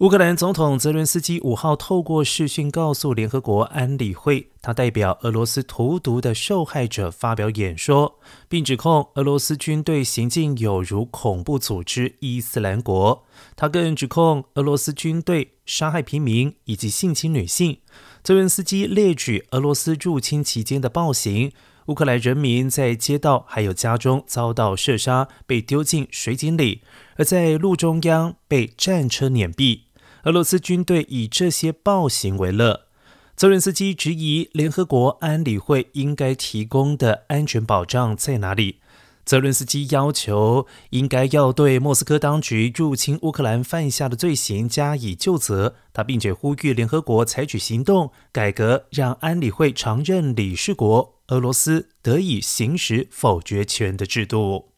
[0.00, 13.24] 乌克兰总统泽伦斯基五号透过视讯告诉联合国安理会，他代表俄罗斯屠毒的受害者发表演说，并指控俄罗斯军队行径有如恐怖组织伊斯兰国。
[13.56, 17.78] 他更指控俄罗斯军队杀害平民以及性侵女性。
[18.22, 21.50] 泽伦斯基列举俄罗斯入侵期间的暴行：
[21.86, 26.82] 乌克兰人民在街道还有家中遭到射杀，被丢进水井里；
[27.16, 29.85] 而在路中央被战车碾毙。
[30.26, 32.86] 俄罗斯军队以这些暴行为乐。
[33.36, 38.80] 泽伦斯基质疑联合国安理会应该提供的安全保障在哪里？
[39.24, 45.76] 泽伦斯基要求应该要对莫斯科当局入侵乌克兰犯下的罪行加以就责。
[45.92, 54.72] 他并且呼吁联合国采取行动改革，让安理会常任理事国俄罗斯得以行使否决权的制度。